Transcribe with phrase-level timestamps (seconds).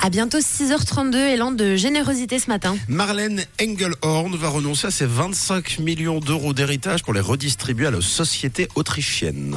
[0.00, 2.76] À bientôt 6h32, élan de générosité ce matin.
[2.88, 8.00] Marlène Engelhorn va renoncer à ses 25 millions d'euros d'héritage pour les redistribuer à la
[8.00, 9.56] société autrichienne.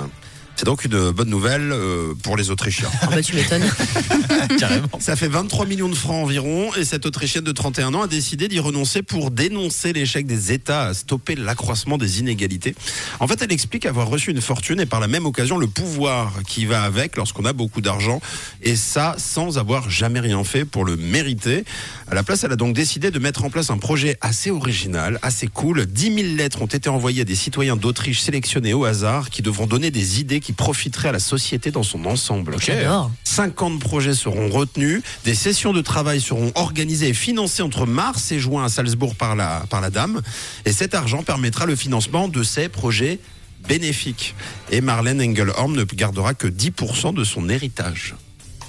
[0.62, 2.92] C'est donc une bonne nouvelle euh, pour les Autrichiens.
[3.02, 3.68] Ah bah tu m'étonnes.
[4.60, 4.90] Carrément.
[5.00, 8.48] Ça fait 23 millions de francs environ et cette Autrichienne de 31 ans a décidé
[8.48, 12.76] d'y renoncer pour dénoncer l'échec des États à stopper l'accroissement des inégalités.
[13.20, 16.32] En fait, elle explique avoir reçu une fortune et par la même occasion le pouvoir
[16.48, 18.22] qui va avec lorsqu'on a beaucoup d'argent
[18.62, 21.64] et ça sans avoir jamais rien fait pour le mériter.
[22.08, 25.18] À la place, elle a donc décidé de mettre en place un projet assez original,
[25.24, 25.88] assez cool.
[25.88, 29.66] 10 000 lettres ont été envoyées à des citoyens d'Autriche sélectionnés au hasard qui devront
[29.66, 32.56] donner des idées qui profiteraient à la société dans son ensemble.
[32.60, 33.12] J'adore.
[33.24, 38.40] 50 projets seront retenus, des sessions de travail seront organisées et financées entre mars et
[38.40, 40.22] juin à Salzbourg par la, par la dame,
[40.66, 43.20] et cet argent permettra le financement de ces projets
[43.68, 44.36] bénéfiques.
[44.72, 48.16] Et Marlène Engelhorn ne gardera que 10% de son héritage.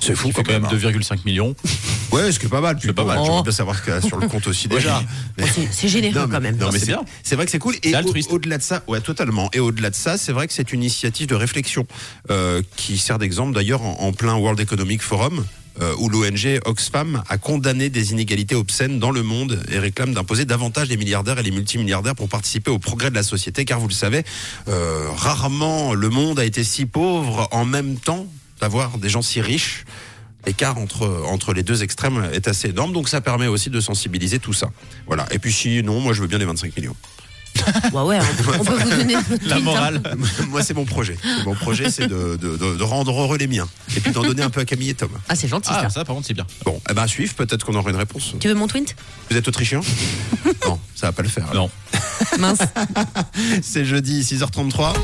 [0.00, 0.70] C'est fou fait quand même hein.
[0.72, 1.54] 2,5 millions.
[2.12, 2.78] Ouais, ce qui est pas mal.
[2.80, 3.18] C'est pas mal.
[3.22, 3.42] J'aimerais Oh.
[3.42, 5.02] bien savoir ce qu'il y a sur le compte aussi déjà.
[5.38, 6.56] Mais- C'est- généreux quand même.
[6.56, 7.04] non, mais c'est c'est bien.
[7.22, 7.74] C'est vrai que c'est cool.
[7.82, 7.94] Et
[8.30, 9.48] au-delà de ça, ouais, totalement.
[9.52, 11.86] Et au-delà de ça, c'est vrai que c'est une initiative de réflexion
[12.30, 15.44] euh, qui sert d'exemple d'ailleurs en, en plein World Economic Forum.
[15.80, 20.44] euh, où l'ONG Oxfam a condamné des inégalités obscènes dans le monde et réclame d'imposer
[20.44, 23.88] davantage les milliardaires et les multimilliardaires pour participer au progrès de la société, car vous
[23.88, 24.22] le savez,
[24.68, 28.26] euh, rarement le monde a été si pauvre en même temps
[28.60, 29.86] d'avoir des gens si riches.
[30.46, 34.38] L'écart entre, entre les deux extrêmes est assez énorme, donc ça permet aussi de sensibiliser
[34.38, 34.70] tout ça.
[35.06, 35.26] Voilà.
[35.30, 36.96] Et puis sinon, moi je veux bien les 25 millions.
[37.92, 38.18] Ouais, ouais,
[38.58, 39.60] on, on peut vous donner La hein.
[39.60, 40.00] morale.
[40.48, 41.18] Moi c'est mon projet.
[41.44, 43.68] Mon projet c'est de, de, de- de rendre heureux les miens.
[43.94, 45.10] Et puis d'en donner un peu à Camille et Tom.
[45.28, 45.90] Ah, c'est gentil Ah, ça.
[45.90, 46.46] ça par contre c'est bien.
[46.64, 48.34] Bon, eh ben à suivre, peut-être qu'on aura une réponse.
[48.40, 48.96] Tu veux mon tweet
[49.30, 49.80] Vous êtes autrichien?
[50.66, 51.52] Non, ça va pas le faire.
[51.54, 51.70] Non.
[52.38, 52.60] Mince.
[53.62, 54.94] C'est jeudi 6h33.